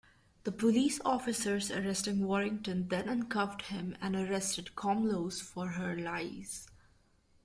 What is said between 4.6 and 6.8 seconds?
Komlos for her lies.